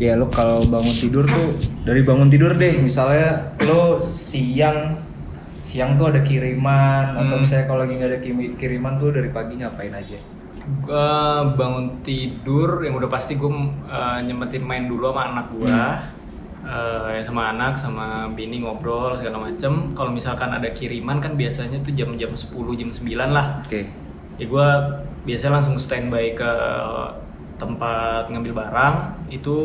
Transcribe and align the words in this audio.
ya 0.00 0.16
lo 0.16 0.32
kalau 0.32 0.64
bangun 0.64 0.96
tidur 0.96 1.28
tuh 1.28 1.52
dari 1.84 2.00
bangun 2.00 2.32
tidur 2.32 2.56
deh 2.56 2.80
misalnya 2.80 3.52
lo 3.68 4.00
siang 4.00 4.96
siang 5.60 5.94
tuh 5.94 6.10
ada 6.10 6.24
kiriman 6.24 7.14
atau 7.14 7.36
Hmm. 7.36 7.44
misalnya 7.44 7.68
kalau 7.68 7.80
lagi 7.84 7.94
nggak 7.94 8.10
ada 8.10 8.20
kiriman 8.56 8.98
tuh 8.98 9.14
dari 9.14 9.30
pagi 9.30 9.60
ngapain 9.60 9.94
aja? 9.94 10.18
Gua 10.82 11.46
bangun 11.54 12.02
tidur 12.02 12.82
yang 12.82 12.98
udah 12.98 13.06
pasti 13.06 13.34
gue 13.34 13.50
nyempetin 14.24 14.66
main 14.66 14.90
dulu 14.90 15.14
sama 15.14 15.22
anak 15.30 15.46
gua. 15.54 15.82
Eh, 16.60 17.22
sama 17.22 17.54
anak 17.54 17.78
sama 17.78 18.28
bini 18.34 18.60
ngobrol 18.60 19.14
segala 19.14 19.46
macem. 19.46 19.94
Kalau 19.94 20.10
misalkan 20.10 20.50
ada 20.50 20.68
kiriman 20.70 21.22
kan 21.22 21.38
biasanya 21.38 21.80
tuh 21.80 21.94
jam-jam 21.94 22.34
10 22.34 22.74
jam 22.74 22.90
9 22.90 23.30
lah. 23.30 23.62
Oke. 23.62 23.86
Ya 24.36 24.44
gue 24.44 24.68
biasanya 25.22 25.62
langsung 25.62 25.78
standby 25.78 26.34
ke 26.34 26.50
tempat 27.60 28.26
ngambil 28.26 28.56
barang 28.56 28.94
itu 29.28 29.56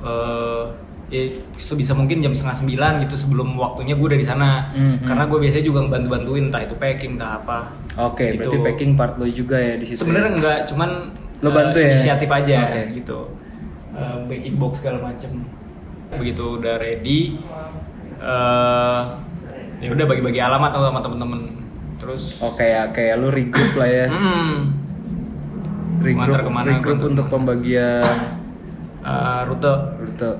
eh, 0.00 0.64
ya 1.06 1.28
sebisa 1.54 1.92
mungkin 1.92 2.18
jam 2.18 2.32
setengah 2.32 2.56
sembilan 2.56 2.92
gitu 3.04 3.14
sebelum 3.18 3.52
waktunya 3.54 3.92
gue 3.92 4.08
dari 4.10 4.24
sana 4.24 4.72
Mhm. 4.72 5.04
karena 5.04 5.24
gue 5.24 5.38
biasanya 5.38 5.60
juga 5.62 5.84
bantu 5.84 6.08
bantuin 6.10 6.48
entah 6.48 6.62
itu 6.62 6.72
packing 6.74 7.14
entah 7.14 7.36
apa 7.36 7.68
oke 8.00 8.16
Gitu. 8.18 8.40
berarti 8.40 8.58
packing 8.64 8.92
part 8.96 9.14
lo 9.14 9.28
juga 9.28 9.60
ya 9.60 9.76
di 9.76 9.84
situ 9.84 10.00
sebenarnya 10.00 10.26
ya? 10.26 10.34
enggak 10.34 10.58
cuman 10.66 10.90
Lo 11.38 11.48
eh, 11.48 11.54
bantu 11.54 11.76
ya? 11.76 11.92
inisiatif 11.92 12.26
aja 12.26 12.56
Oke. 12.66 12.82
gitu 12.96 13.18
Eh, 13.92 14.16
baking 14.24 14.56
box 14.56 14.80
segala 14.80 15.04
macem 15.04 15.44
begitu 16.10 16.56
udah 16.56 16.80
ready 16.80 17.36
eh 18.18 19.00
ya 19.78 19.88
udah 19.90 20.06
bagi-bagi 20.06 20.38
alamat 20.38 20.70
sama 20.70 21.00
temen-temen 21.00 21.40
terus 21.98 22.38
oh 22.38 22.54
kayak 22.54 22.90
kayak 22.92 23.14
lo 23.16 23.28
regroup 23.28 23.74
lah 23.74 23.84
ya 23.86 24.06
Mm, 24.08 24.56
regroup 26.02 26.36
ke 26.40 26.50
mana, 26.50 26.68
regroup 26.72 27.00
untuk 27.00 27.24
ke 27.24 27.28
mana. 27.28 27.32
pembagian 27.32 28.16
eh, 29.02 29.40
rute 29.46 29.72
rute 29.98 30.30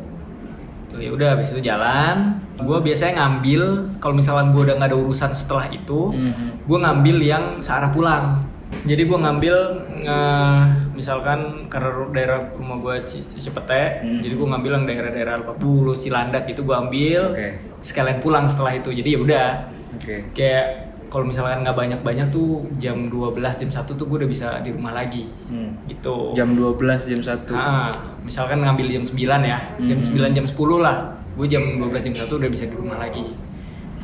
ya 0.95 1.09
udah 1.09 1.29
habis 1.33 1.49
itu 1.51 1.61
jalan. 1.63 2.37
Gue 2.55 2.79
biasanya 2.79 3.17
ngambil 3.19 3.63
kalau 3.97 4.15
misalkan 4.15 4.53
gue 4.53 4.61
udah 4.63 4.77
nggak 4.77 4.91
ada 4.91 4.99
urusan 4.99 5.33
setelah 5.33 5.65
itu, 5.67 6.13
Mhm. 6.13 6.69
gue 6.69 6.79
ngambil 6.79 7.17
yang 7.19 7.45
searah 7.59 7.89
pulang. 7.89 8.45
Jadi 8.83 9.03
gue 9.03 9.17
ngambil 9.17 9.57
eh, 10.03 10.63
misalkan 10.93 11.65
karena 11.67 11.91
daerah 12.11 12.39
rumah 12.53 12.77
gue 12.77 12.95
Cepete, 13.33 14.05
Mhm. 14.05 14.21
jadi 14.21 14.35
gue 14.35 14.49
ngambil 14.49 14.71
yang 14.75 14.85
daerah-daerah 14.85 15.35
Lebak 15.39 15.57
Bulus, 15.57 16.03
Cilandak 16.03 16.45
itu 16.45 16.61
gue 16.61 16.77
ambil. 16.77 17.23
Oke. 17.33 17.49
Sekalian 17.81 18.21
pulang 18.21 18.45
setelah 18.45 18.75
itu. 18.75 18.93
Jadi 18.93 19.09
ya 19.09 19.19
udah 19.19 19.49
oke 19.93 20.17
kayak 20.33 20.92
kalau 21.13 21.29
misalkan 21.29 21.61
nggak 21.61 21.77
banyak-banyak 21.77 22.33
tuh 22.33 22.65
jam 22.81 23.13
12 23.13 23.37
jam 23.37 23.69
1 23.69 23.85
tuh 23.85 24.05
gue 24.09 24.17
udah 24.17 24.31
bisa 24.31 24.65
di 24.65 24.73
rumah 24.73 24.97
lagi. 24.97 25.29
Hmm. 25.45 25.77
Gitu. 25.85 26.33
jam 26.33 26.57
12 26.57 26.81
jam 27.05 27.21
1 27.21 27.53
Ah, 27.53 27.93
misalkan 28.25 28.65
ngambil 28.65 28.89
jam 28.91 29.05
9 29.05 29.21
ya, 29.45 29.61
jam 29.79 29.99
Hmm. 30.01 30.09
9 30.09 30.33
jam 30.33 30.47
10 30.49 30.81
lah. 30.81 30.97
Gue 31.37 31.45
jam 31.47 31.61
12 31.61 32.01
jam 32.01 32.15
1 32.17 32.33
udah 32.33 32.49
bisa 32.49 32.65
di 32.65 32.73
rumah 32.73 32.97
lagi. 32.97 33.29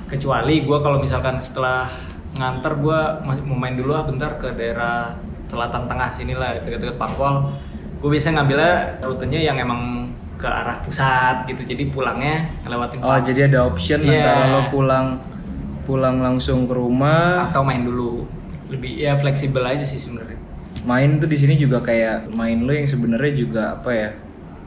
Kecuali 0.04 0.60
gue 0.62 0.78
kalau 0.78 0.96
misalkan 0.98 1.36
setelah 1.38 1.88
nganter 2.34 2.76
gue 2.76 2.98
mau 3.24 3.56
main 3.56 3.72
dulu 3.72 3.92
ah 3.92 4.04
bentar 4.04 4.36
ke 4.36 4.52
daerah 4.52 5.12
selatan 5.46 5.88
tengah 5.88 6.08
sini 6.10 6.32
lah 6.32 6.56
dekat-dekat 6.58 6.96
Parpol. 6.96 7.48
Gue 7.98 8.08
biasanya 8.10 8.40
ngambilnya 8.40 8.72
rutenya 9.02 9.40
yang 9.42 9.56
emang 9.56 10.12
ke 10.36 10.44
arah 10.44 10.78
pusat 10.80 11.44
gitu. 11.46 11.64
Jadi 11.66 11.88
pulangnya 11.88 12.52
ngelewatin 12.62 13.00
Oh 13.00 13.16
jadi 13.18 13.48
ada 13.48 13.64
option 13.64 14.00
Iya. 14.00 14.22
antara 14.22 14.44
lo 14.46 14.60
pulang 14.68 15.06
pulang 15.88 16.20
langsung 16.20 16.68
ke 16.68 16.74
rumah, 16.74 17.48
atau 17.48 17.64
main 17.64 17.80
dulu. 17.80 18.28
Lebih 18.68 19.00
ya 19.00 19.16
fleksibel 19.16 19.64
aja 19.64 19.82
sih 19.82 19.96
sebenarnya. 19.96 20.36
main 20.80 21.16
tuh 21.16 21.26
di 21.26 21.34
sini 21.34 21.56
juga 21.56 21.80
kayak 21.80 22.32
main 22.32 22.60
lo 22.60 22.70
yang 22.70 22.84
sebenarnya 22.84 23.32
juga 23.34 23.62
apa 23.74 23.90
ya 23.90 24.08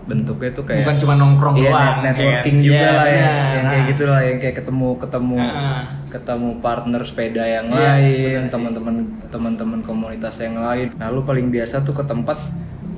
bentuknya 0.01 0.49
tuh 0.51 0.61
kayak 0.63 0.83
Bukan 0.83 0.97
cuma 0.99 1.13
nongkrong 1.15 1.55
Iya, 1.55 1.71
doang. 1.71 1.81
net- 1.95 2.01
networking 2.03 2.57
kayak- 2.57 2.67
juga 2.67 2.77
Iya, 2.77 2.91
lah 2.91 3.07
ya, 3.07 3.15
benar. 3.15 3.31
yang 3.31 3.63
kayak 3.63 3.79
Nah. 3.79 3.89
gitu 3.89 4.03
lah 4.03 4.21
yang 4.21 4.37
kayak 4.37 4.55
ketemu 4.55 4.87
ketemu 4.97 5.37
Heeh. 5.39 5.81
ketemu 6.09 6.49
partner 6.59 7.01
sepeda 7.01 7.43
yang 7.43 7.67
Iya, 7.67 7.79
lain, 7.79 8.39
teman-teman 8.45 8.95
teman-teman 9.29 9.79
komunitas 9.81 10.35
yang 10.39 10.57
lain. 10.57 10.87
Nah, 10.93 11.07
lu 11.09 11.21
paling 11.21 11.47
biasa 11.47 11.81
tuh 11.81 11.93
ke 11.93 12.03
tempat 12.03 12.37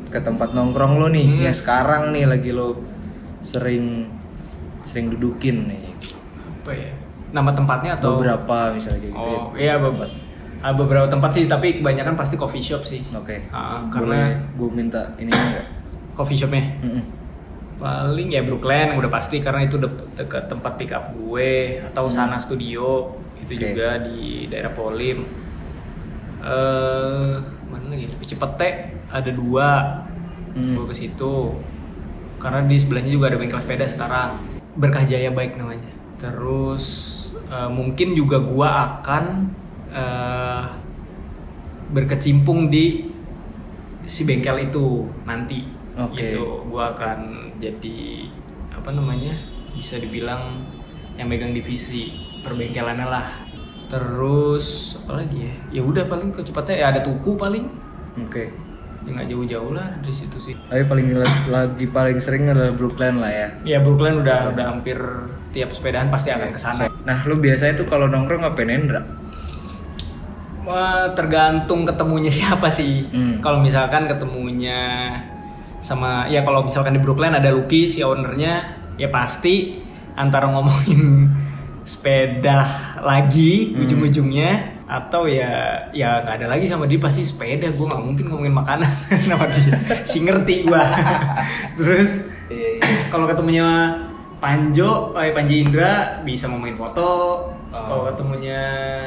ke 0.10 0.20
tempat 0.20 0.50
nongkrong 0.52 0.98
lo 0.98 1.08
nih, 1.08 1.28
Hmm. 1.28 1.42
yang 1.44 1.56
sekarang 1.56 2.12
nih 2.12 2.26
lagi 2.26 2.50
lo 2.50 2.82
sering 3.40 4.10
sering 4.84 5.10
dudukin 5.10 5.70
nih. 5.70 5.86
Apa 6.58 6.72
ya? 6.72 6.92
Nama 7.34 7.50
tempatnya 7.52 7.98
atau 7.98 8.22
Beberapa 8.22 8.70
misalnya 8.72 9.00
kayak 9.02 9.14
gitu. 9.18 9.34
Oh 9.34 9.50
iya 9.58 9.76
beberapa, 9.76 10.14
beberapa 10.78 11.08
tempat 11.10 11.30
sih 11.34 11.50
tapi 11.50 11.82
kebanyakan 11.82 12.14
pasti 12.14 12.38
coffee 12.38 12.62
shop 12.62 12.86
sih. 12.86 13.02
Oke. 13.12 13.50
Ah, 13.50 13.84
Boleh 13.90 13.90
karena 13.90 14.20
gue 14.54 14.70
minta 14.70 15.02
ini 15.18 15.34
enggak? 15.34 15.66
coffee 16.14 16.38
shopnya 16.38 16.62
Mm-mm. 16.78 17.04
paling 17.74 18.30
ya 18.30 18.46
Brooklyn 18.46 18.94
yang 18.94 19.02
udah 19.02 19.10
pasti 19.10 19.42
karena 19.42 19.66
itu 19.66 19.82
de- 19.82 20.06
dekat 20.14 20.46
tempat 20.46 20.78
pick 20.78 20.94
up 20.94 21.10
gue 21.12 21.82
atau 21.84 22.06
Sana 22.06 22.38
Studio 22.38 23.18
itu. 23.42 23.58
Oke. 23.58 23.66
juga 23.66 23.98
di 24.00 24.46
daerah 24.48 24.72
Polim. 24.72 25.26
Eh 26.44 27.34
mana 27.68 27.86
lagi? 27.90 28.08
Cipete 28.22 28.70
ada 29.10 29.32
dua. 29.34 29.70
Hmm. 30.54 30.78
Gue 30.78 30.86
ke 30.86 30.96
situ. 30.96 31.58
Karena 32.38 32.62
di 32.62 32.76
sebelahnya 32.76 33.10
juga 33.10 33.32
ada 33.32 33.40
bengkel 33.40 33.58
sepeda 33.58 33.84
sekarang. 33.84 34.38
Berkah 34.76 35.02
Jaya 35.02 35.32
Bike 35.32 35.58
namanya. 35.58 35.90
Terus 36.20 37.23
eh, 37.50 37.70
mungkin 37.70 38.18
juga 38.18 38.42
gua 38.42 39.00
akan 39.00 39.24
eh, 39.94 40.64
berkecimpung 41.94 42.74
di 42.74 43.14
si 44.04 44.26
bengkel 44.26 44.68
itu 44.68 45.08
nanti. 45.24 45.64
Oke. 45.94 46.18
gitu. 46.18 46.66
Gua 46.68 46.92
akan 46.98 47.54
jadi 47.62 48.28
apa 48.74 48.90
namanya 48.92 49.38
bisa 49.78 50.02
dibilang 50.02 50.66
yang 51.16 51.30
megang 51.30 51.54
divisi 51.54 52.10
perbengkelannya 52.42 53.08
lah. 53.08 53.28
Terus 53.88 54.98
apa 55.06 55.22
lagi 55.22 55.46
ya? 55.46 55.54
Ya 55.80 55.82
udah 55.86 56.10
paling 56.10 56.34
kecepatnya 56.34 56.76
ya 56.82 56.86
ada 56.98 57.02
tuku 57.06 57.38
paling. 57.38 57.66
Oke. 58.26 58.54
ya 59.04 59.20
nggak 59.20 59.36
jauh-jauh 59.36 59.76
lah 59.76 60.00
dari 60.00 60.16
situ 60.16 60.40
sih. 60.40 60.56
Tapi 60.72 60.88
paling 60.88 61.12
lagi 61.52 61.86
paling 61.92 62.24
sering 62.24 62.48
adalah 62.48 62.72
Brooklyn 62.72 63.20
lah 63.20 63.28
ya. 63.28 63.48
ya 63.68 63.78
Brooklyn 63.84 64.24
udah 64.24 64.56
udah 64.56 64.66
hampir 64.72 64.96
tiap 65.52 65.76
sepedaan 65.76 66.08
pasti 66.08 66.32
akan 66.32 66.50
ke 66.56 66.60
sana 66.60 66.88
Nah, 67.04 67.18
lu 67.28 67.36
biasanya 67.38 67.76
tuh 67.76 67.86
kalau 67.86 68.08
nongkrong 68.08 68.42
ngapain 68.42 68.72
Endra? 68.72 69.02
Wah, 70.64 71.12
tergantung 71.12 71.84
ketemunya 71.84 72.32
siapa 72.40 72.72
sih. 72.72 73.04
Hmm. 73.12 73.44
Kalau 73.44 73.60
misalkan 73.60 74.08
ketemunya 74.08 75.12
sama 75.84 76.32
ya 76.32 76.48
kalau 76.48 76.64
misalkan 76.64 76.96
di 76.96 77.02
Brooklyn 77.04 77.36
ada 77.36 77.52
Lucky 77.52 77.92
si 77.92 78.00
ownernya 78.00 78.64
ya 78.96 79.12
pasti 79.12 79.84
antara 80.16 80.48
ngomongin 80.48 81.28
sepeda 81.84 82.64
lagi 83.04 83.76
Hmm. 83.76 83.84
ujung-ujungnya 83.84 84.52
atau 84.88 85.28
ya 85.28 85.52
ya 85.92 86.24
nggak 86.24 86.40
ada 86.40 86.48
lagi 86.48 86.72
sama 86.72 86.88
dia 86.88 86.96
pasti 87.00 87.28
sepeda 87.28 87.68
gue 87.68 87.84
nggak 87.84 88.00
mungkin 88.00 88.26
ngomongin 88.32 88.56
makanan 88.56 88.88
sama 89.28 89.48
dia 89.52 89.76
si 90.08 90.24
ngerti 90.24 90.64
gua 90.64 90.84
terus 91.76 92.24
Iya, 92.48 92.80
kalau 93.10 93.26
ketemunya 93.26 93.64
Panjo, 94.44 95.16
eh 95.16 95.32
Panji 95.32 95.64
Indra 95.64 96.20
bisa 96.28 96.52
ngomongin 96.52 96.76
foto. 96.76 97.12
Oh. 97.72 97.80
Kalau 97.88 98.04
ketemunya 98.12 98.60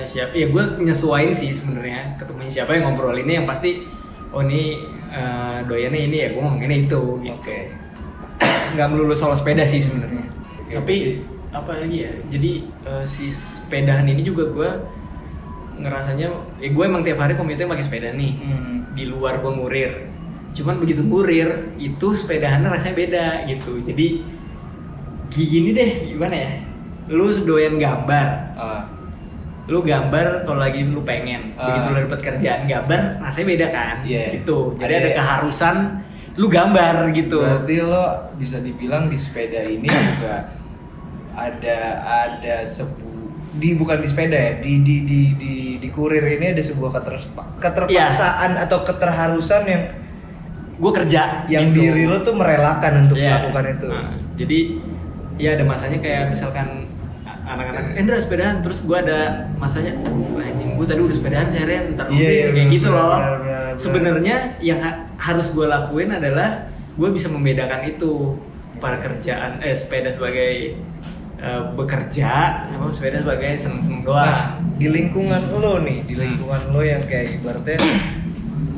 siapa, 0.02 0.32
ya 0.32 0.48
gue 0.48 0.80
nyesuain 0.80 1.36
sih 1.36 1.52
sebenarnya. 1.52 2.16
Ketemunya 2.16 2.48
siapa 2.48 2.72
yang 2.72 2.88
ngobrolinnya 2.88 3.44
yang 3.44 3.46
pasti, 3.46 3.84
oh 4.32 4.40
ini 4.40 4.80
eh, 5.12 5.58
doyannya 5.68 6.00
ini 6.08 6.16
ya 6.24 6.28
gue 6.32 6.40
ngomonginnya 6.40 6.78
itu. 6.88 7.02
Gitu. 7.20 7.36
Oke. 7.36 7.58
Nggak 8.72 8.88
melulu 8.88 9.12
soal 9.12 9.36
sepeda 9.36 9.68
sih 9.68 9.84
sebenarnya. 9.84 10.24
Oke, 10.64 10.72
Tapi 10.72 10.96
apa 11.52 11.72
lagi 11.84 11.98
ya? 12.08 12.12
Jadi 12.32 12.52
eh, 12.88 13.04
si 13.04 13.28
sepedahan 13.28 14.08
ini 14.08 14.24
juga 14.24 14.48
gue 14.48 14.70
ngerasanya, 15.76 16.32
ya 16.64 16.68
gue 16.72 16.84
emang 16.88 17.04
tiap 17.04 17.20
hari 17.20 17.36
komuter 17.36 17.68
pakai 17.68 17.84
sepeda 17.84 18.08
nih 18.16 18.32
Hmm. 18.40 18.88
di 18.96 19.04
luar 19.04 19.44
gue 19.44 19.52
ngurir 19.52 19.92
cuman 20.56 20.80
begitu 20.80 21.04
ngurir 21.04 21.76
itu 21.76 22.16
sepedahannya 22.16 22.72
rasanya 22.72 22.96
beda 22.96 23.26
gitu 23.44 23.76
jadi 23.84 24.24
gini 25.42 25.70
deh 25.70 25.90
gimana 26.08 26.36
ya 26.38 26.50
lu 27.06 27.28
doyan 27.38 27.76
gambar 27.76 28.28
Ah, 28.54 28.82
lu 29.66 29.78
gambar 29.80 30.42
kalau 30.42 30.58
lagi 30.58 30.80
lu 30.82 31.02
pengen 31.02 31.52
Ah. 31.54 31.68
begitu 31.68 31.86
lu 31.88 31.98
dapet 32.02 32.20
kerjaan 32.24 32.64
gambar 32.64 33.20
rasanya 33.20 33.46
beda 33.48 33.66
kan 33.68 33.96
Iya. 34.02 34.24
gitu 34.34 34.72
jadi 34.74 34.88
Ada 34.88 34.96
ada, 34.96 35.08
ya. 35.08 35.14
keharusan 35.14 35.76
lu 36.34 36.46
gambar 36.46 36.94
gitu 37.12 37.38
Berarti 37.38 37.76
lo 37.80 38.04
bisa 38.34 38.56
dibilang 38.58 39.06
di 39.06 39.16
sepeda 39.16 39.60
ini 39.62 39.88
juga 39.88 40.48
ada 41.32 41.78
ada 42.02 42.56
sebu 42.62 43.04
di 43.52 43.72
bukan 43.72 43.98
di 43.98 44.06
sepeda 44.06 44.36
ya 44.36 44.52
di 44.58 44.80
di 44.80 44.96
di 45.02 45.20
di, 45.34 45.52
di 45.78 45.88
kurir 45.88 46.20
ini 46.22 46.52
ada 46.52 46.60
sebuah 46.60 46.92
keterspa- 46.92 47.56
keterpaksaan 47.58 48.56
atau 48.58 48.78
keterharusan 48.82 49.62
yang 49.64 49.82
gue 50.76 50.92
kerja 50.94 51.48
yang 51.48 51.72
gitu. 51.72 51.80
diri 51.82 52.04
lo 52.04 52.20
tuh 52.20 52.34
merelakan 52.34 53.06
untuk 53.06 53.16
Iya. 53.16 53.32
melakukan 53.40 53.64
itu. 53.70 53.88
Nah, 53.88 54.12
jadi 54.34 54.58
ya 55.36 55.52
ada 55.52 55.62
masanya 55.62 55.98
kayak 55.98 56.28
misalkan 56.28 56.88
anak-anak 57.46 57.94
Endra 57.94 58.18
sepedaan 58.18 58.58
terus 58.58 58.82
gue 58.82 58.96
ada 58.96 59.46
masanya 59.54 59.94
aduh 59.96 60.36
anjing 60.36 60.74
gue 60.74 60.84
tadi 60.84 61.00
udah 61.00 61.14
sepedaan 61.14 61.46
seharian 61.46 61.94
ntar 61.94 62.06
dulu 62.06 62.16
Iya, 62.16 62.26
deh," 62.26 62.34
iya, 62.34 62.46
kayak 62.50 62.68
gitu 62.72 62.88
loh 62.88 63.06
benar, 63.06 63.22
benar, 63.22 63.38
benar. 63.38 63.72
sebenarnya 63.76 64.36
yang 64.60 64.78
ha- 64.78 64.98
harus 65.16 65.46
gue 65.48 65.62
lakuin 65.64 66.10
adalah 66.10 66.50
gue 66.92 67.08
bisa 67.08 67.28
membedakan 67.28 67.86
itu 67.86 68.34
pekerjaan 68.76 69.60
eh 69.60 69.72
sepeda 69.72 70.10
sebagai 70.10 70.74
eh, 71.36 71.62
bekerja 71.72 72.64
sama 72.64 72.88
sepeda 72.88 73.20
sebagai 73.20 73.52
seneng-seneng 73.54 74.02
doang. 74.02 74.24
Nah, 74.24 74.44
di 74.74 74.88
lingkungan 74.88 75.42
lo 75.50 75.80
nih, 75.80 76.02
di 76.02 76.14
lingkungan 76.14 76.72
lo 76.72 76.80
yang 76.80 77.04
kayak 77.04 77.36
ibaratnya 77.36 77.76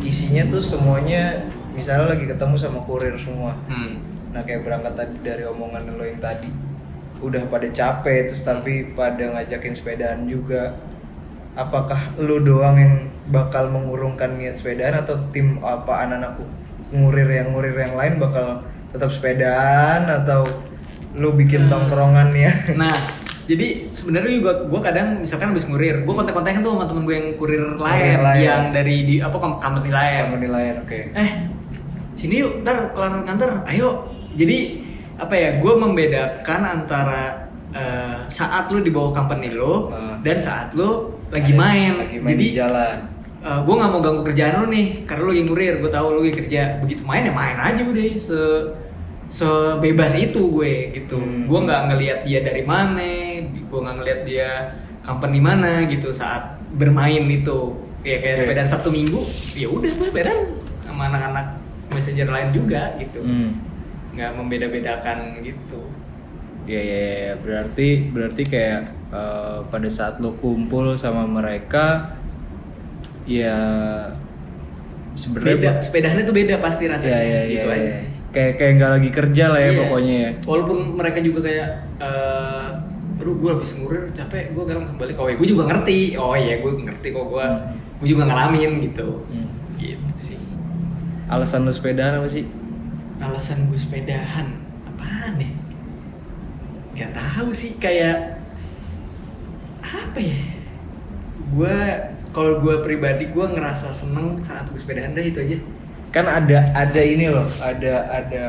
isinya 0.05 0.47
tuh 0.49 0.59
semuanya 0.59 1.47
misalnya 1.73 2.15
lagi 2.15 2.27
ketemu 2.27 2.55
sama 2.55 2.83
kurir 2.83 3.15
semua. 3.15 3.55
Hmm. 3.67 4.03
Nah, 4.29 4.43
kayak 4.43 4.63
berangkat 4.63 4.93
tadi 4.95 5.17
dari 5.21 5.43
omongan 5.43 5.89
lo 5.91 6.03
yang 6.03 6.19
tadi 6.19 6.49
udah 7.19 7.49
pada 7.49 7.67
capek 7.67 8.29
terus 8.29 8.43
tapi 8.43 8.93
pada 8.93 9.35
ngajakin 9.35 9.73
sepedaan 9.73 10.25
juga. 10.25 10.77
Apakah 11.53 11.99
lo 12.17 12.39
doang 12.39 12.77
yang 12.77 12.95
bakal 13.27 13.67
mengurungkan 13.69 14.39
niat 14.39 14.55
sepedaan 14.55 15.01
atau 15.01 15.19
tim 15.31 15.59
apa 15.59 16.07
anak-anak 16.07 16.39
ngurir 16.89 17.29
yang 17.29 17.51
ngurir 17.51 17.75
yang 17.75 17.95
lain 17.95 18.17
bakal 18.17 18.63
tetap 18.89 19.11
sepedaan 19.11 20.07
atau 20.07 20.47
lo 21.15 21.35
bikin 21.35 21.67
Hmm. 21.67 21.73
tongkrongan 21.73 22.31
ya? 22.31 22.53
Nah, 22.79 22.95
jadi 23.45 23.91
sebenarnya 23.91 24.33
juga 24.35 24.53
gue 24.63 24.81
kadang 24.81 25.09
misalkan 25.19 25.51
habis 25.51 25.67
ngurir, 25.67 26.05
gue 26.05 26.15
kontak-kontakan 26.15 26.61
tuh 26.61 26.73
sama 26.73 26.87
temen 26.87 27.03
gue 27.03 27.17
yang 27.17 27.29
kurir 27.35 27.65
lain, 27.75 28.17
lain. 28.21 28.39
yang 28.39 28.63
dari 28.71 28.97
di 29.03 29.15
apa 29.19 29.35
kom- 29.35 29.59
company 29.59 29.91
lain. 29.91 30.31
penilaian 30.31 30.77
oke. 30.79 31.01
Eh, 31.11 31.31
sini 32.15 32.39
yuk, 32.39 32.63
ntar 32.63 32.93
kelar 32.93 33.25
nganter, 33.25 33.67
ayo. 33.67 34.15
Jadi 34.39 34.59
apa 35.17 35.35
ya? 35.35 35.59
Gue 35.59 35.75
membedakan 35.75 36.61
antara 36.65 37.51
eh, 37.69 38.25
saat 38.29 38.71
lu 38.71 38.81
di 38.81 38.89
bawah 38.89 39.13
company 39.13 39.53
lo 39.53 39.91
Ah. 39.91 40.17
dan 40.23 40.39
saat 40.39 40.73
lu 40.73 41.13
lagi 41.29 41.53
Ada- 41.53 41.61
main. 41.61 41.93
lagi 42.01 42.17
main 42.17 42.31
Jadi 42.33 42.47
di 42.47 42.57
jalan. 42.57 42.97
gue 43.39 43.71
nggak 43.71 43.91
mau 43.91 44.01
ganggu 44.01 44.23
kerjaan 44.23 44.61
lu 44.61 44.69
nih, 44.69 44.87
karena 45.05 45.23
lu 45.23 45.33
yang 45.33 45.47
ngurir, 45.47 45.75
gue 45.79 45.89
tahu 45.89 46.07
lu 46.11 46.23
yang 46.23 46.37
kerja. 46.37 46.61
Begitu 46.81 47.03
main 47.03 47.23
ya 47.23 47.33
main 47.33 47.57
aja 47.59 47.81
udah 47.83 48.05
se 48.15 48.41
sebebas 49.29 50.17
itu 50.17 50.41
gue 50.51 50.75
gitu. 50.91 51.17
Hmm. 51.17 51.45
Gue 51.45 51.61
nggak 51.63 51.83
ngelihat 51.87 52.19
dia 52.25 52.41
dari 52.41 52.65
mana, 52.65 53.05
gue 53.45 53.79
nggak 53.79 53.97
ngelihat 53.97 54.21
dia 54.25 54.49
company 55.01 55.39
mana 55.39 55.85
gitu 55.85 56.09
saat 56.11 56.57
bermain 56.73 57.25
itu. 57.25 57.77
Ya 58.01 58.21
kayak 58.21 58.37
Oke. 58.37 58.43
sepedaan 58.43 58.69
Sabtu 58.69 58.89
Minggu, 58.89 59.21
ya 59.53 59.69
udah 59.69 59.91
gue 59.91 60.07
sepedaan 60.09 60.41
sama 60.81 61.09
anak-anak 61.09 61.47
messenger 61.89 62.29
lain 62.29 62.49
juga 62.51 62.97
gitu. 62.97 63.21
Hmm. 63.21 63.53
Nggak 64.19 64.33
membeda-bedakan 64.35 65.19
gitu. 65.41 65.81
Ya, 66.67 66.77
ya, 66.77 67.03
ya, 67.25 67.35
berarti 67.39 68.11
berarti 68.11 68.43
kayak 68.45 68.81
eh, 69.09 69.59
pada 69.65 69.89
saat 69.89 70.19
lo 70.19 70.35
kumpul 70.37 70.93
sama 70.93 71.23
mereka, 71.25 72.13
ya 73.25 73.57
Beda, 75.15 75.17
sebenarnya 75.17 75.71
sepedahannya 75.81 76.25
tuh 76.25 76.37
beda 76.37 76.55
pasti 76.59 76.85
ya, 76.85 76.91
rasanya 76.93 77.19
ya, 77.19 77.41
gitu 77.47 77.67
ya, 77.67 77.75
aja 77.75 77.83
ya. 77.83 77.93
sih. 77.95 78.09
Kayak 78.29 78.53
kayak 78.55 78.73
nggak 78.77 78.91
lagi 78.93 79.11
kerja 79.11 79.45
lah 79.49 79.61
ya 79.61 79.71
Iya. 79.71 79.79
pokoknya 79.81 80.15
ya. 80.15 80.31
Walaupun 80.45 80.79
mereka 80.95 81.19
juga 81.19 81.41
kayak 81.43 81.69
eh 81.99 82.67
aduh 83.19 83.35
gue 83.35 83.51
habis 83.51 83.75
ngurir 83.75 84.15
capek 84.15 84.55
gue 84.55 84.63
langsung 84.69 84.95
balik 84.95 85.19
oh 85.19 85.27
ya 85.27 85.35
gue 85.35 85.49
juga 85.49 85.67
ngerti 85.67 86.15
oh 86.15 86.39
iya 86.39 86.63
gue 86.63 86.71
ngerti 86.71 87.11
kok 87.11 87.27
gue 87.27 87.47
gue 87.99 88.09
juga 88.09 88.31
ngalamin 88.31 88.79
gitu 88.79 89.27
Hmm. 89.27 89.51
gitu 89.75 90.15
sih 90.15 90.39
Alasan 91.27 91.67
lo 91.67 91.75
sepedaan 91.75 92.23
apa 92.23 92.31
sih? 92.31 92.47
Alasan 93.19 93.67
gue 93.71 93.79
sepedahan. 93.79 94.59
Apaan 94.87 95.39
nih 95.39 95.53
nggak 96.99 97.15
tahu 97.15 97.55
sih 97.55 97.79
kayak 97.79 98.43
apa 99.83 100.19
ya? 100.19 100.41
Gue 101.55 101.77
kalau 102.35 102.61
gue 102.61 102.83
pribadi 102.83 103.31
gue 103.31 103.47
ngerasa 103.47 103.91
seneng 103.95 104.43
saat 104.43 104.67
gue 104.71 104.79
sepedahan. 104.79 105.15
Dah 105.15 105.23
itu 105.23 105.39
aja. 105.39 105.59
Kan 106.09 106.25
ada 106.25 106.65
ada 106.73 107.03
ini 107.05 107.29
loh, 107.29 107.47
ada 107.61 108.09
ada 108.09 108.45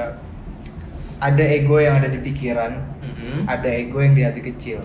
ada 1.20 1.44
ego 1.44 1.76
yang 1.76 2.00
ada 2.00 2.08
di 2.08 2.24
pikiran, 2.24 2.80
Mm-mm. 3.04 3.44
ada 3.44 3.68
ego 3.68 4.00
yang 4.00 4.16
di 4.16 4.24
hati 4.24 4.40
kecil. 4.40 4.80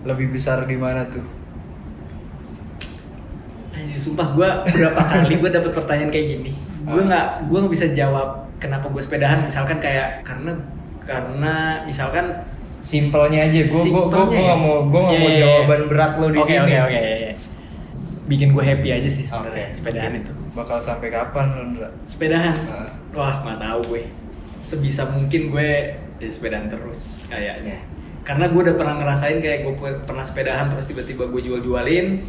Lebih 0.00 0.32
besar 0.32 0.64
di 0.64 0.76
mana 0.80 1.04
tuh? 1.04 1.24
Anjir, 3.76 4.00
sumpah 4.00 4.32
gue 4.32 4.48
berapa 4.72 4.96
kali 4.96 5.36
gue 5.36 5.50
dapet 5.52 5.72
pertanyaan 5.76 6.08
kayak 6.08 6.26
gini. 6.40 6.52
Gue 6.88 7.04
nggak 7.04 7.52
gue 7.52 7.58
nggak 7.60 7.72
bisa 7.76 7.86
jawab 7.92 8.48
kenapa 8.64 8.88
gue 8.88 8.98
sepedahan 8.98 9.44
misalkan 9.44 9.76
kayak 9.76 10.24
karena 10.24 10.56
karena 11.00 11.54
misalkan 11.84 12.26
Simpelnya 12.80 13.48
aja, 13.48 13.64
gue 13.64 13.80
gue 13.82 14.02
gue 14.04 14.40
nggak 14.44 14.60
mau 14.60 14.84
gue 14.84 15.00
nggak 15.00 15.16
Iya, 15.16 15.20
mau 15.20 15.30
iya, 15.30 15.40
iya. 15.40 15.46
jawaban 15.56 15.82
berat 15.88 16.12
lo 16.16 16.26
di 16.28 16.36
Oke, 16.36 16.48
sini. 16.50 16.60
oke 16.60 16.76
oke 16.84 16.92
iya, 16.92 17.00
iya. 17.16 17.32
bikin 18.24 18.48
gue 18.52 18.60
happy 18.62 18.88
aja 18.90 19.08
sih 19.08 19.20
sebenarnya 19.20 19.66
Oke. 19.66 19.76
sepedahan 19.76 20.12
itu 20.14 20.32
Bakal 20.52 20.78
sampai 20.78 21.08
kapan 21.08 21.46
lo, 21.74 21.88
sepedahan 22.04 22.52
Ah. 22.66 22.88
wah 23.12 23.34
nggak 23.40 23.56
tahu 23.58 23.80
gue 23.90 24.02
sebisa 24.60 25.08
mungkin 25.08 25.48
gue 25.48 25.68
ya 26.14 26.28
sepedaan 26.28 26.68
terus 26.68 27.24
kayaknya 27.26 27.80
karena 28.20 28.48
gue 28.48 28.60
udah 28.62 28.74
pernah 28.74 28.94
ngerasain 28.96 29.38
kayak 29.38 29.58
gue 29.62 29.72
pernah 30.04 30.20
sepedahan 30.20 30.68
terus 30.68 30.84
tiba-tiba 30.84 31.24
gue 31.24 31.40
jual-jualin 31.42 32.20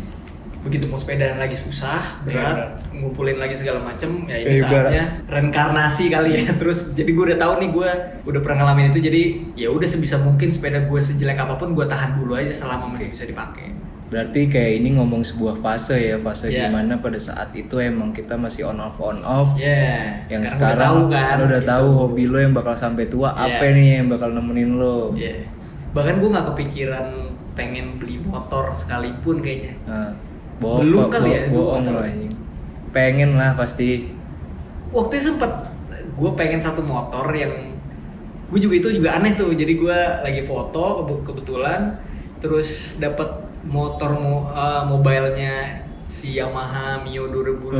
begitu 0.66 0.90
mau 0.90 0.98
sepedaan 0.98 1.38
lagi 1.38 1.54
susah 1.54 2.20
Iya, 2.22 2.26
berat 2.26 2.58
ngumpulin 2.90 3.38
lagi 3.38 3.54
segala 3.54 3.78
macem 3.80 4.26
ya 4.26 4.36
ini 4.36 4.52
Iya, 4.52 4.66
saatnya 4.66 5.04
reinkarnasi 5.30 6.10
kali 6.10 6.30
ya 6.36 6.44
terus 6.60 6.92
jadi 6.92 7.06
gue 7.08 7.26
udah 7.30 7.40
tahu 7.40 7.54
nih 7.62 7.70
gue 7.70 7.90
udah 8.26 8.42
pernah 8.42 8.58
ngalamin 8.60 8.90
itu 8.90 9.00
jadi 9.00 9.24
ya 9.56 9.70
udah 9.70 9.86
sebisa 9.86 10.18
mungkin 10.18 10.50
sepeda 10.50 10.82
gue 10.82 11.00
sejelek 11.00 11.38
apa 11.38 11.54
pun 11.54 11.72
gue 11.72 11.86
tahan 11.86 12.18
dulu 12.18 12.34
aja 12.34 12.50
selama 12.50 12.90
masih 12.90 13.08
bisa 13.08 13.24
dipakai 13.24 13.72
Berarti 14.06 14.46
kayak 14.48 14.80
ini 14.80 14.96
ngomong 14.96 15.26
sebuah 15.26 15.58
fase 15.58 15.98
ya, 15.98 16.18
fase 16.18 16.48
Iya. 16.48 16.70
di 16.70 16.78
mana 16.78 17.02
pada 17.02 17.18
saat 17.18 17.50
itu 17.52 17.74
emang 17.78 18.14
kita 18.14 18.38
masih 18.38 18.62
on 18.64 18.78
off 18.78 19.02
on 19.02 19.18
off. 19.26 19.58
ya 19.58 20.22
Yang 20.30 20.54
sekarang, 20.54 20.54
sekarang, 20.54 20.78
udah 20.78 20.78
tahu 20.78 21.00
kan 21.10 21.36
lo 21.36 21.44
udah 21.44 21.58
gitu. 21.58 21.72
tahu 21.74 21.88
hobi 21.90 22.24
lo 22.26 22.38
yang 22.38 22.54
bakal 22.54 22.78
sampai 22.78 23.10
tua 23.10 23.34
Iya. 23.34 23.58
apa 23.58 23.66
nih 23.66 23.88
yang 23.98 24.08
bakal 24.08 24.30
nemenin 24.30 24.78
lo. 24.78 25.10
Iya. 25.18 25.50
Bahkan 25.92 26.22
gue 26.22 26.30
nggak 26.32 26.48
kepikiran 26.54 27.06
pengen 27.58 27.98
beli 27.98 28.22
motor 28.22 28.70
sekalipun 28.72 29.42
kayaknya. 29.42 29.74
Nah, 29.84 30.14
bohong, 30.58 30.82
Belum 30.82 31.02
bo- 31.02 31.12
kali 31.12 31.30
ya, 31.30 31.42
bo- 31.48 31.56
bohong 31.70 31.84
tahun. 31.84 32.04
anjing. 32.06 32.34
Pengen 32.90 33.30
lah 33.36 33.52
pasti. 33.54 34.10
Waktu 34.90 35.14
itu 35.14 35.26
sempet 35.30 35.52
gue 36.12 36.32
pengen 36.34 36.58
satu 36.58 36.80
motor 36.80 37.28
yang 37.30 37.52
gue 38.48 38.60
juga 38.60 38.76
itu 38.78 38.90
juga 38.94 39.16
aneh 39.16 39.34
tuh. 39.34 39.52
Jadi 39.52 39.74
gue 39.76 39.98
lagi 40.22 40.42
foto 40.42 41.04
kebe- 41.04 41.24
kebetulan 41.26 42.00
terus 42.38 42.96
dapat 42.96 43.28
motor 43.64 44.16
mo 44.16 44.48
eh, 44.48 44.84
mobilenya 44.86 45.82
si 46.06 46.38
Yamaha 46.38 47.02
Mio 47.02 47.26
2005 47.28 47.74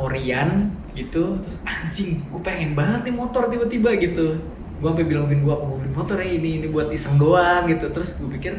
Orion 0.00 0.72
gitu 0.96 1.36
terus 1.36 1.60
anjing 1.62 2.24
gue 2.24 2.40
pengen 2.40 2.72
banget 2.72 3.04
nih 3.04 3.12
motor 3.12 3.44
tiba-tiba 3.46 3.92
gitu 4.00 4.40
gue 4.80 4.88
sampai 4.88 5.04
bilang 5.04 5.28
gue 5.28 5.36
apa 5.44 5.60
gue 5.62 5.78
beli 5.78 5.92
motor 5.92 6.16
ya 6.16 6.30
ini 6.30 6.50
ini 6.56 6.66
buat 6.66 6.88
iseng 6.88 7.20
doang 7.20 7.68
gitu 7.68 7.92
terus 7.92 8.16
gue 8.16 8.32
pikir 8.32 8.56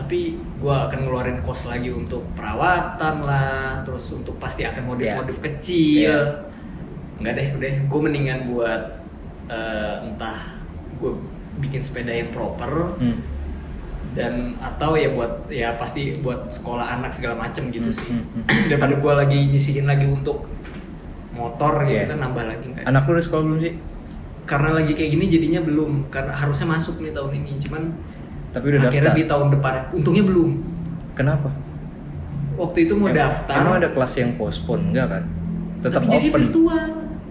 tapi 0.00 0.20
gue 0.34 0.74
akan 0.74 0.98
ngeluarin 1.02 1.38
kos 1.40 1.64
lagi 1.64 1.90
untuk 1.90 2.24
perawatan 2.32 3.20
lah 3.20 3.80
terus 3.82 4.08
untuk 4.10 4.36
pasti 4.36 4.62
akan 4.62 4.82
modif-modif 4.86 5.36
kecil 5.38 6.08
Iya. 6.08 6.48
nggak 7.18 7.32
deh 7.32 7.48
udah 7.54 7.72
gue 7.84 8.00
mendingan 8.00 8.48
buat 8.48 8.82
eh, 9.46 9.94
entah 10.02 10.56
gue 10.96 11.12
bikin 11.58 11.80
sepeda 11.80 12.10
yang 12.10 12.30
proper 12.30 12.96
Hmm. 12.96 13.20
dan 14.10 14.32
atau 14.58 14.94
ya 14.94 15.10
buat 15.10 15.46
ya 15.48 15.76
pasti 15.76 16.16
buat 16.16 16.48
sekolah 16.48 16.98
anak 16.98 17.12
segala 17.12 17.36
macem 17.36 17.68
gitu 17.68 17.86
Hmm, 17.86 17.94
sih 17.94 18.08
hmm, 18.08 18.24
hmm. 18.40 18.66
daripada 18.66 18.94
gue 18.94 19.12
lagi 19.14 19.38
nyisihin 19.46 19.84
lagi 19.84 20.02
untuk 20.04 20.48
motor 21.30 21.84
gitu 21.84 22.00
Iya. 22.00 22.08
kan 22.08 22.18
nambah 22.20 22.44
lagi 22.46 22.68
kan 22.72 22.84
Anak 22.86 23.04
lo 23.04 23.14
udah 23.14 23.22
sekolah 23.22 23.44
belum 23.44 23.60
sih? 23.60 23.74
karena 24.42 24.74
lagi 24.74 24.92
kayak 24.92 25.10
gini 25.12 25.24
jadinya 25.28 25.60
belum 25.62 26.10
karena 26.10 26.32
harusnya 26.32 26.66
masuk 26.68 26.98
nih 26.98 27.12
tahun 27.12 27.38
ini 27.38 27.52
cuman 27.60 27.82
Tapi 28.50 28.64
udah 28.68 28.80
akhirnya 28.82 29.02
daftar. 29.06 29.18
di 29.18 29.24
tahun 29.24 29.48
depan 29.50 29.72
untungnya 29.92 30.24
belum 30.24 30.50
Kenapa? 31.12 31.48
waktu 32.56 32.78
itu 32.82 32.92
mau 32.94 33.06
Em- 33.06 33.16
daftar 33.16 33.56
Emang 33.56 33.76
ada 33.76 33.88
kelas 33.88 34.12
yang 34.16 34.30
postpone 34.34 34.90
enggak 34.90 35.06
kan? 35.08 35.24
Tetap 35.80 36.00
tapi 36.00 36.06
jadi 36.10 36.26
open. 36.26 36.36
virtual 36.36 36.84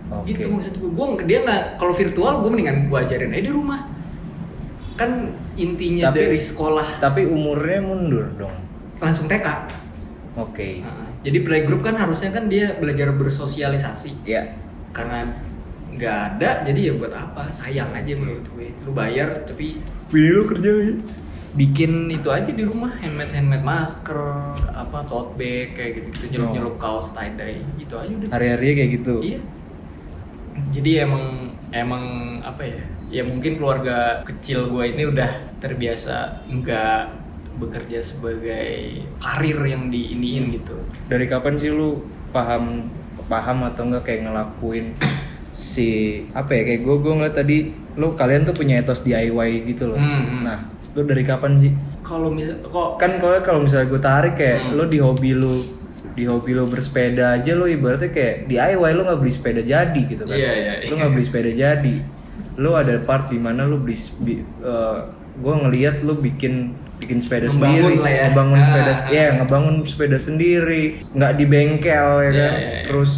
Oke. 0.10 0.26
gitu 0.28 0.46
maksud 0.50 0.74
gue 0.76 0.90
gue 0.90 1.06
dia 1.24 1.40
nggak 1.40 1.64
kalau 1.76 1.94
virtual 1.94 2.34
gue 2.40 2.50
mendingan 2.50 2.78
gue 2.86 2.98
ajarin 2.98 3.30
aja 3.30 3.44
di 3.44 3.52
rumah 3.52 3.80
kan 4.96 5.12
intinya 5.56 6.10
Tapi- 6.10 6.20
dari 6.20 6.40
sekolah 6.40 6.88
Tapi 6.98 7.22
umurnya 7.26 7.80
mundur 7.80 8.26
dong. 8.36 8.56
langsung 8.98 9.28
TK 9.28 9.48
Oke. 10.36 10.80
Nah, 10.80 11.12
jadi 11.20 11.40
playgroup 11.40 11.82
kan 11.82 11.94
harusnya 11.94 12.32
kan 12.32 12.48
dia 12.48 12.74
belajar 12.74 13.12
bersosialisasi 13.12 14.24
Ya. 14.24 14.56
karena 14.90 15.28
nggak 15.90 16.18
ada 16.34 16.64
jadi 16.64 16.80
ya 16.80 16.94
buat 16.96 17.12
apa 17.12 17.50
sayang 17.50 17.92
aja 17.92 18.14
menurut 18.14 18.46
gue 18.50 18.72
lu 18.80 18.92
bayar 18.92 19.44
tapi 19.44 19.84
Bini 20.10 20.30
lu 20.34 20.44
kerja 20.50 20.70
ya? 20.70 20.94
bikin 21.50 22.06
itu 22.14 22.30
aja 22.30 22.54
di 22.54 22.62
rumah 22.62 22.94
handmade 23.02 23.34
handmade 23.34 23.66
masker 23.66 24.22
apa 24.70 25.02
tote 25.10 25.34
bag 25.34 25.74
kayak 25.74 25.92
gitu 25.98 26.08
gitu 26.14 26.24
nyelup 26.38 26.50
nyelup 26.54 26.76
kaos 26.78 27.10
tie 27.18 27.34
dye 27.34 27.66
gitu 27.82 27.98
aja 27.98 28.14
udah 28.14 28.30
Hari-harinya 28.30 28.74
kayak 28.78 28.92
gitu. 29.02 29.14
iya 29.26 29.42
jadi 30.70 31.10
emang 31.10 31.50
emang 31.74 32.06
apa 32.46 32.62
ya 32.62 32.82
ya 33.10 33.24
mungkin 33.26 33.58
keluarga 33.58 34.22
kecil 34.22 34.70
gue 34.70 34.94
ini 34.94 35.10
udah 35.10 35.58
terbiasa 35.58 36.46
nggak 36.46 37.02
bekerja 37.58 38.00
sebagai 38.06 39.04
karir 39.18 39.60
yang 39.66 39.90
diiniin 39.90 40.54
gitu 40.54 40.78
Dari 41.10 41.26
kapan 41.26 41.58
sih 41.58 41.74
lu 41.74 42.06
paham 42.30 42.88
paham 43.26 43.66
atau 43.66 43.90
enggak 43.90 44.06
kayak 44.06 44.30
ngelakuin 44.30 44.94
si 45.52 45.90
apa 46.32 46.52
ya 46.52 46.62
kayak 46.64 46.82
gue 46.82 46.96
gue 47.00 47.14
ngeliat 47.14 47.36
tadi 47.36 47.58
lo 47.96 48.14
kalian 48.14 48.46
tuh 48.46 48.54
punya 48.54 48.80
etos 48.80 49.02
DIY 49.02 49.66
gitu 49.68 49.92
loh. 49.92 50.00
Hmm, 50.00 50.24
hmm. 50.24 50.42
Nah, 50.46 50.60
lo 50.94 51.02
dari 51.04 51.24
kapan 51.24 51.56
sih? 51.56 51.72
Kalau 52.00 52.32
misal 52.32 52.58
kok 52.64 52.98
Kan 52.98 53.20
kalau 53.20 53.38
kalau 53.42 53.60
misalnya 53.64 53.88
gue 53.88 54.02
tarik 54.02 54.34
kayak 54.36 54.60
Hmm. 54.64 54.74
lo 54.74 54.84
di 54.86 54.98
hobi 54.98 55.32
lo 55.34 55.54
di 56.10 56.24
hobi 56.26 56.52
lo 56.52 56.68
bersepeda 56.68 57.38
aja 57.38 57.56
lo 57.56 57.64
ibaratnya 57.64 58.12
kayak 58.12 58.48
DIY 58.48 58.92
lo 58.92 59.02
nggak 59.06 59.20
beli 59.20 59.32
sepeda 59.32 59.62
jadi 59.62 60.02
gitu 60.04 60.24
kan. 60.24 60.36
Iya, 60.36 60.52
iya, 60.52 60.74
Lo 60.84 60.94
iya. 60.94 60.98
nggak 61.00 61.12
beli 61.12 61.26
sepeda 61.26 61.52
jadi. 61.52 61.94
Lo 62.60 62.76
ada 62.76 62.96
part 63.00 63.30
di 63.30 63.40
mana 63.40 63.64
lo 63.64 63.80
beli 63.80 63.96
gue 65.40 65.54
ngeliat 65.56 66.04
lo 66.04 66.20
bikin 66.20 66.76
bikin 67.00 67.24
sepeda 67.24 67.48
Ngebangun 67.48 67.80
sendiri, 67.80 67.96
lah 68.04 68.12
ya. 68.12 68.24
ngebangun 68.28 68.60
Ah, 68.60 68.66
sepeda, 68.68 68.92
ah. 68.92 69.00
ya 69.08 69.26
ngebangun 69.40 69.76
sepeda 69.88 70.18
sendiri, 70.20 70.84
nggak 71.16 71.32
di 71.40 71.46
bengkel 71.48 71.88
ya 72.12 72.20
Iya, 72.20 72.28
kan, 72.28 72.52
iya, 72.52 72.52
iya. 72.60 72.82
terus 72.92 73.12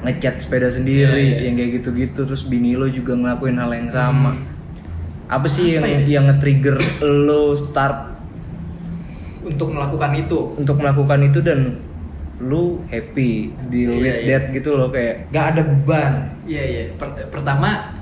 ngecat 0.00 0.34
sepeda 0.38 0.66
sendiri, 0.66 1.12
Iya, 1.12 1.36
iya. 1.36 1.38
yang 1.44 1.54
kayak 1.54 1.70
gitu-gitu, 1.76 2.20
terus 2.24 2.42
bini 2.42 2.72
lo 2.72 2.86
juga 2.86 3.12
ngelakuin 3.12 3.56
hal 3.56 3.70
yang 3.70 3.88
sama. 3.88 4.30
Hmm. 4.30 4.48
Apa 5.30 5.46
sih 5.46 5.76
yang 5.76 5.84
Apa 5.84 5.92
ya? 5.92 6.00
yang 6.10 6.24
nge-trigger 6.26 6.76
lo 7.00 7.52
start 7.52 8.18
untuk 9.40 9.70
melakukan 9.70 10.12
itu 10.14 10.38
untuk 10.54 10.76
melakukan 10.76 11.20
itu 11.22 11.40
dan 11.40 11.80
lu 12.40 12.80
happy 12.86 13.52
deal 13.68 13.92
Iya, 13.92 14.00
with 14.00 14.16
iya. 14.16 14.28
that 14.30 14.44
gitu 14.50 14.70
loh 14.72 14.88
kayak 14.88 15.28
gak 15.28 15.44
ada 15.54 15.60
beban. 15.62 16.12
Iya 16.44 16.62
iya. 16.62 16.82
Per- 16.94 17.28
pertama, 17.28 17.92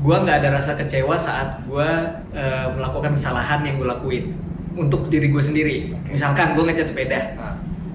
gua 0.00 0.20
nggak 0.20 0.40
ada 0.40 0.48
rasa 0.54 0.72
kecewa 0.72 1.14
saat 1.14 1.60
gua 1.62 1.86
eh, 2.30 2.66
melakukan 2.72 3.12
kesalahan 3.12 3.60
yang 3.62 3.76
gue 3.76 3.86
lakuin 3.86 4.24
untuk 4.72 5.06
diri 5.06 5.28
gue 5.28 5.38
sendiri. 5.38 5.76
Misalkan 6.08 6.56
gue 6.56 6.64
ngecat 6.64 6.88
sepeda, 6.88 7.20
Ah. 7.36 7.52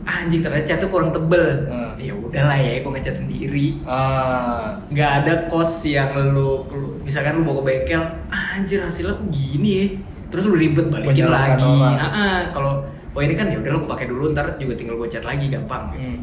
Anjing 0.07 0.39
ternyata 0.39 0.63
cat 0.63 0.79
tuh 0.79 0.87
kurang 0.87 1.11
tebel. 1.11 1.67
Hmm. 1.67 1.93
Ya 1.99 2.15
udahlah 2.15 2.55
ya, 2.55 2.79
gue 2.79 2.91
ngecat 2.95 3.15
sendiri. 3.17 3.83
Ah, 3.83 4.79
Nggak 4.87 5.11
ada 5.21 5.33
kos 5.45 5.83
yang 5.83 6.15
lu, 6.15 6.63
lu- 6.69 6.95
misalkan 7.03 7.37
lu 7.37 7.43
bawa 7.43 7.59
ke 7.59 7.63
bengkel, 7.67 7.99
ah, 8.31 8.55
anjir 8.55 8.79
hasilnya 8.79 9.11
kok 9.13 9.27
gini 9.27 9.69
ya. 9.75 9.85
Terus 10.27 10.43
lu 10.45 10.55
ribet 10.55 10.87
balikin 10.87 11.27
lagi. 11.27 11.67
Ah, 11.91 12.07
ah, 12.07 12.37
kalau 12.49 12.87
oh 13.11 13.21
ini 13.21 13.33
kan 13.33 13.49
ya 13.49 13.59
udahlah 13.59 13.83
gue 13.83 13.89
pakai 13.91 14.07
dulu 14.07 14.31
ntar 14.31 14.55
juga 14.55 14.73
tinggal 14.73 14.95
gue 14.95 15.07
cat 15.07 15.21
lagi 15.21 15.51
gampang. 15.51 15.91
hmm. 15.91 16.17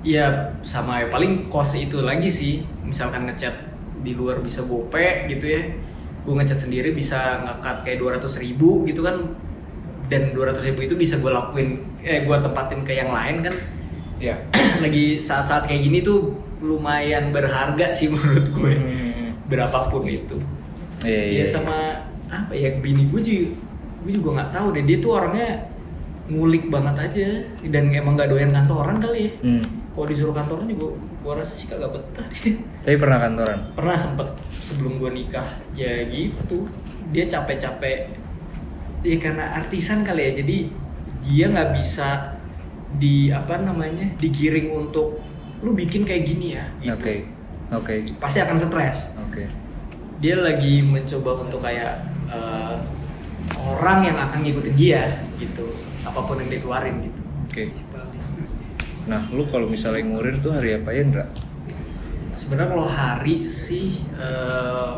Iya 0.00 0.56
sama 0.64 1.04
ya 1.04 1.06
paling 1.08 1.52
kos 1.52 1.76
itu 1.76 2.00
lagi 2.00 2.32
sih 2.32 2.64
misalkan 2.80 3.28
ngecat 3.28 3.52
di 4.00 4.16
luar 4.16 4.40
bisa 4.40 4.64
gope 4.64 4.96
gitu 5.28 5.44
ya 5.44 5.60
gue 6.24 6.32
ngecat 6.32 6.56
sendiri 6.56 6.96
bisa 6.96 7.44
ngekat 7.44 7.84
kayak 7.84 8.00
200 8.00 8.24
ribu 8.40 8.88
gitu 8.88 9.04
kan 9.04 9.20
dan 10.10 10.34
200 10.34 10.58
ribu 10.64 10.82
itu 10.82 10.94
bisa 10.94 11.16
gue 11.16 11.30
lakuin 11.30 11.68
eh 12.00 12.20
gue 12.20 12.36
tempatin 12.36 12.82
ke 12.82 12.92
yang 12.92 13.08
lain 13.08 13.40
kan 13.40 13.54
ya. 14.18 14.34
lagi 14.84 15.16
saat-saat 15.16 15.64
kayak 15.64 15.80
gini 15.80 16.02
tuh 16.02 16.34
lumayan 16.58 17.30
berharga 17.30 17.90
sih 17.90 18.10
menurut 18.12 18.46
gue 18.48 18.72
Hmm. 18.74 19.32
berapapun 19.46 20.04
itu 20.04 20.36
Iya, 21.00 21.22
Iya 21.32 21.44
sama 21.48 21.96
apa 22.26 22.52
ya 22.52 22.76
bini 22.76 23.06
gue 23.06 23.18
juga 23.18 23.48
gue 24.00 24.12
juga 24.12 24.28
nggak 24.36 24.50
tahu 24.50 24.66
deh 24.72 24.84
dia 24.84 24.98
tuh 24.98 25.12
orangnya 25.14 25.48
ngulik 26.26 26.68
banget 26.68 26.94
aja 27.00 27.28
dan 27.64 27.90
emang 27.90 28.14
gak 28.14 28.28
doyan 28.28 28.50
kantoran 28.50 28.96
kali 28.96 29.26
ya 29.26 29.32
Hmm. 29.40 29.64
kalau 29.90 30.06
disuruh 30.06 30.30
kantoran 30.30 30.64
juga 30.64 30.94
gua 31.20 31.36
rasa 31.36 31.52
sih 31.52 31.66
kagak 31.66 31.90
betah 31.90 32.24
deh. 32.24 32.54
Tapi 32.86 32.96
pernah 32.96 33.18
kantoran. 33.18 33.58
pernah 33.74 33.92
sempet 33.94 34.28
sebelum 34.54 34.96
gua 34.96 35.10
nikah 35.10 35.44
ya 35.72 36.04
gitu 36.04 36.62
dia 37.08 37.26
capek-capek 37.26 38.19
ya 39.00 39.16
karena 39.16 39.56
artisan 39.56 40.04
kali 40.04 40.20
ya 40.20 40.32
jadi 40.44 40.58
dia 41.20 41.44
nggak 41.52 41.70
bisa 41.76 42.36
di 42.96 43.30
apa 43.30 43.60
namanya 43.60 44.16
digiring 44.18 44.74
untuk 44.74 45.20
lu 45.60 45.76
bikin 45.76 46.02
kayak 46.02 46.24
gini 46.24 46.56
ya 46.56 46.64
gitu. 46.80 46.96
Oke. 46.96 47.14
Oke. 47.70 47.94
pasti 48.18 48.42
akan 48.42 48.58
stres 48.58 49.14
Oke. 49.30 49.46
dia 50.18 50.34
lagi 50.34 50.82
mencoba 50.82 51.46
untuk 51.46 51.62
kayak 51.62 52.02
eh, 52.26 52.76
orang 53.62 54.10
yang 54.10 54.18
akan 54.18 54.42
ngikutin 54.42 54.74
dia 54.74 55.22
gitu 55.38 55.70
apa 56.02 56.18
pun 56.26 56.42
yang 56.42 56.50
dia 56.50 56.60
keluarin 56.60 56.98
gitu 57.06 57.20
Oke. 57.50 57.66
Nah, 59.10 59.26
lu 59.34 59.42
kalau 59.50 59.66
misalnya 59.66 60.06
ngurir 60.06 60.38
tuh 60.38 60.54
hari 60.54 60.78
apa 60.78 60.94
ya, 60.94 61.02
Indra? 61.02 61.26
Sebenarnya 62.30 62.70
kalau 62.78 62.86
hari 62.86 63.42
sih 63.50 64.06
eh, 64.14 64.94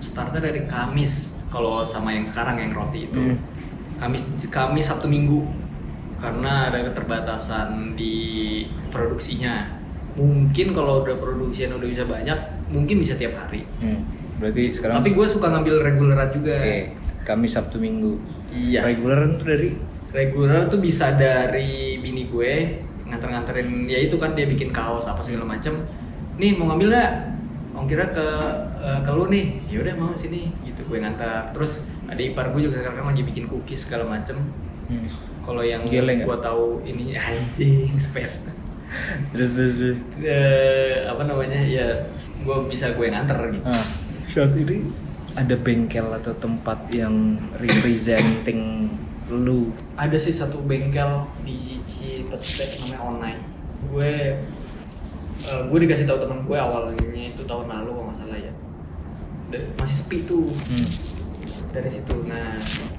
startnya 0.00 0.40
dari 0.40 0.64
Kamis 0.64 1.33
kalau 1.54 1.86
sama 1.86 2.10
yang 2.10 2.26
sekarang 2.26 2.58
yang 2.58 2.74
roti 2.74 3.06
itu. 3.06 3.22
Hmm. 3.22 3.38
Kamis 4.02 4.26
Kamis 4.50 4.90
Sabtu 4.90 5.06
Minggu 5.06 5.46
karena 6.18 6.74
ada 6.74 6.82
keterbatasan 6.82 7.94
di 7.94 8.66
produksinya. 8.90 9.70
Mungkin 10.18 10.74
kalau 10.74 11.06
udah 11.06 11.14
produksinya 11.14 11.78
udah 11.78 11.88
bisa 11.90 12.02
banyak, 12.06 12.38
mungkin 12.74 12.98
bisa 12.98 13.14
tiap 13.14 13.38
hari. 13.38 13.62
Hmm. 13.78 14.02
Berarti 14.42 14.74
sekarang 14.74 14.98
Tapi 14.98 15.14
gue 15.14 15.26
suka 15.30 15.46
ngambil 15.54 15.74
reguleran 15.78 16.28
juga. 16.34 16.58
Oke. 16.58 16.78
Kamis 17.22 17.54
Sabtu 17.54 17.78
Minggu. 17.78 18.18
Iya. 18.50 18.82
Reguleran 18.82 19.38
tuh 19.38 19.46
dari 19.46 19.68
Reguler 20.14 20.70
tuh 20.70 20.78
bisa 20.78 21.10
dari 21.18 21.98
bini 21.98 22.30
gue 22.30 22.78
nganter-nganterin 23.10 23.90
ya 23.90 23.98
itu 23.98 24.14
kan 24.14 24.30
dia 24.30 24.46
bikin 24.46 24.70
kaos 24.70 25.10
apa 25.10 25.18
segala 25.26 25.42
macem. 25.42 25.74
Nih 26.38 26.54
mau 26.54 26.70
ngambil 26.70 26.94
Ongkirnya 27.74 28.08
ke 28.14 28.28
eh, 28.80 29.00
ke 29.02 29.10
lu 29.10 29.26
nih. 29.28 29.46
Ya 29.68 29.78
udah 29.82 29.94
mau 29.98 30.14
sini 30.14 30.48
gitu 30.62 30.86
gue 30.86 30.98
nganter. 31.02 31.50
Terus 31.52 31.90
ada 32.06 32.20
ipar 32.22 32.54
gue 32.54 32.70
juga 32.70 32.80
sekarang 32.80 33.10
lagi 33.10 33.22
bikin 33.26 33.44
cookies 33.50 33.84
segala 33.90 34.06
macem. 34.06 34.38
hmm. 34.88 35.08
Kalau 35.44 35.60
yang 35.60 35.84
Geleng 35.84 36.22
ya? 36.22 36.26
gue 36.30 36.38
tahu 36.40 36.80
ininya 36.86 37.20
anjing 37.28 37.92
space. 37.98 38.46
terus 39.34 39.58
terus, 39.58 39.74
terus. 39.74 39.98
Eh, 40.22 41.02
apa 41.02 41.26
namanya 41.26 41.58
ya 41.58 42.06
gue 42.40 42.56
bisa 42.70 42.94
gue 42.94 43.10
nganter 43.10 43.58
gitu. 43.58 43.66
Ah, 43.66 43.86
saat 44.30 44.54
ini 44.54 44.86
ada 45.34 45.58
bengkel 45.58 46.06
atau 46.14 46.30
tempat 46.38 46.78
yang 46.94 47.42
representing 47.58 48.86
lu 49.32 49.72
ada 49.96 50.14
sih 50.20 50.30
satu 50.30 50.62
bengkel 50.62 51.26
di 51.42 51.80
Cipete 51.88 52.76
namanya 52.84 53.00
online 53.02 53.40
gue 53.88 54.14
eh, 55.46 55.62
gue 55.64 55.78
dikasih 55.80 56.04
tahu 56.04 56.18
teman 56.18 56.38
gue 56.42 56.56
awalnya 56.56 56.96
itu 57.12 57.42
tahun 57.42 57.66
lalu 57.66 57.90
kalau 57.90 58.04
nggak 58.06 58.18
salah 58.18 58.38
ya 58.38 58.52
masih 59.74 59.96
sepi 59.96 60.18
tuh 60.24 60.50
Hmm. 60.50 60.86
dari 61.70 61.86
situ 61.88 62.14
nah 62.24 62.54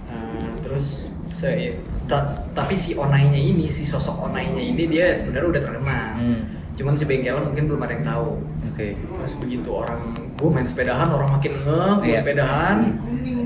eh, 0.10 0.50
terus 0.60 1.10
saya 1.32 1.76
ta- 2.06 2.24
tapi 2.54 2.72
si 2.74 2.94
onainya 2.94 3.36
ini 3.36 3.68
si 3.68 3.84
sosok 3.84 4.24
onainya 4.26 4.62
ini 4.64 4.84
dia 4.86 5.12
sebenarnya 5.12 5.50
udah 5.50 5.62
terkenal 5.62 6.08
Hmm. 6.16 6.40
cuman 6.74 6.94
si 6.94 7.04
bengkelnya 7.04 7.40
mungkin 7.42 7.64
belum 7.66 7.82
ada 7.82 7.94
yang 7.94 8.06
tahu 8.06 8.30
Oke. 8.66 8.88
terus 8.96 9.34
begitu 9.36 9.70
orang 9.70 10.00
gue 10.34 10.50
main 10.50 10.64
sepedahan 10.64 11.08
orang 11.08 11.30
makin 11.30 11.54
ngeh 11.58 11.94
gue 11.98 12.08
Iya. 12.10 12.20
sepedahan 12.20 12.78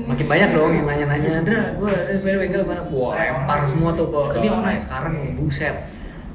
makin 0.02 0.26
banyak 0.26 0.50
dong 0.50 0.70
yang 0.72 0.84
nanya-nanya 0.84 1.30
Dra 1.40 1.62
gue 1.72 1.92
sepeda 2.04 2.36
bengkel 2.36 2.62
mana 2.64 2.82
gue 2.82 3.10
lempar 3.10 3.58
semua 3.64 3.90
tuh 3.92 4.06
kok 4.08 4.34
ini 4.34 4.48
online 4.48 4.78
sekarang 4.78 5.14
buset 5.34 5.74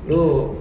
lu 0.06 0.56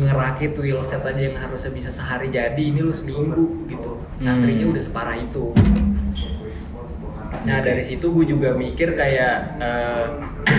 ngerakit 0.00 0.52
wheelset 0.54 1.00
aja 1.00 1.20
yang 1.20 1.36
harusnya 1.36 1.70
bisa 1.70 1.88
sehari 1.88 2.28
jadi 2.28 2.56
ini 2.56 2.78
lu 2.78 2.90
seminggu 2.90 3.66
gitu 3.66 3.98
ngantrinya 4.18 4.64
Hmm. 4.64 4.72
udah 4.72 4.82
separah 4.82 5.16
itu 5.16 5.44
nah 7.40 7.56
Oke. 7.56 7.66
dari 7.66 7.82
situ 7.82 8.06
gue 8.06 8.24
juga 8.26 8.52
mikir 8.54 8.92
kayak 8.92 9.36
eh, 9.58 10.06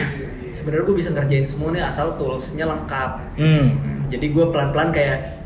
sebenarnya 0.56 0.84
gue 0.84 0.98
bisa 0.98 1.10
ngerjain 1.12 1.46
semua 1.46 1.70
nih 1.70 1.84
asal 1.84 2.16
toolsnya 2.16 2.66
lengkap 2.66 3.12
Hmm. 3.36 3.68
jadi 4.08 4.26
gue 4.26 4.46
pelan-pelan 4.48 4.90
kayak 4.90 5.42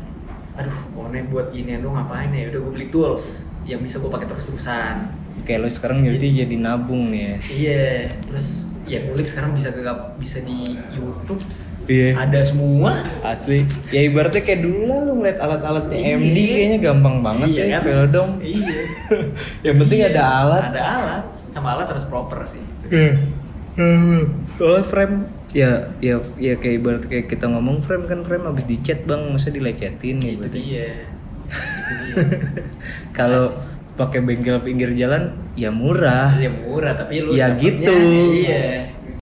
aduh 0.54 0.78
kone 0.92 1.26
buat 1.26 1.50
ginian 1.50 1.80
dong 1.80 1.94
ngapain 1.94 2.30
ya 2.30 2.46
udah 2.48 2.60
gue 2.60 2.72
beli 2.72 2.88
tools 2.88 3.44
yang 3.64 3.80
bisa 3.80 3.98
gue 3.98 4.06
pakai 4.06 4.26
terus-terusan 4.26 5.10
Oke, 5.36 5.58
lo 5.58 5.66
sekarang 5.66 6.00
jadi 6.00 6.46
jadi 6.46 6.56
nabung 6.56 7.10
nih 7.10 7.20
ya. 7.20 7.36
iya 7.50 7.88
terus 8.22 8.64
ya 8.84 9.02
ngulik 9.02 9.26
sekarang 9.26 9.50
bisa 9.50 9.72
gak 9.72 10.14
bisa 10.14 10.38
di 10.40 10.78
YouTube 10.90 11.42
Iya. 11.84 12.16
ada 12.16 12.40
semua 12.40 13.04
Asli. 13.20 13.62
Ya 13.88 14.00
ibaratnya 14.02 14.40
kayak 14.40 14.60
dulu 14.60 14.80
lah 14.84 14.98
lu 15.00 15.12
ngeliat 15.16 15.36
alat-alatnya 15.36 15.96
Iya. 15.96 16.16
MD 16.16 16.36
kayaknya 16.38 16.78
gampang 16.80 17.16
banget 17.20 17.48
Iya 17.50 17.62
ya, 17.62 17.68
kan? 17.70 17.82
Velodrome. 17.84 18.34
iya 18.40 18.80
Yang 19.64 19.76
penting 19.78 19.98
Iya, 19.98 20.08
ada 20.10 20.22
alat. 20.38 20.62
ada 20.70 20.82
alat 20.82 21.24
sama 21.46 21.68
alat 21.72 21.86
harus 21.86 22.04
proper 22.04 22.40
sih 22.44 22.62
Soalnya 24.54 24.82
frame 24.82 25.16
ya 25.50 25.70
ya 25.98 26.18
ya 26.34 26.54
kayak 26.54 26.74
ibarat 26.76 27.02
kayak 27.04 27.26
kita 27.26 27.46
ngomong 27.46 27.78
frame 27.80 28.06
kan 28.06 28.22
frame 28.22 28.42
habis 28.44 28.64
dicat 28.64 29.02
bang 29.04 29.22
masa 29.28 29.50
dilecetin 29.50 30.18
itu 30.18 30.34
gitu 30.36 30.46
dia 30.50 30.88
itu 31.84 31.94
dia 32.02 32.14
kalau 33.10 33.54
pakai 33.94 34.18
bengkel 34.18 34.58
pinggir 34.60 34.90
jalan 34.92 35.30
ya 35.54 35.70
murah 35.70 36.34
ya 36.34 36.50
murah 36.50 36.98
tapi 36.98 37.22
lu 37.22 37.30
Ya 37.32 37.54
gitu. 37.54 37.86
iya 38.34 38.90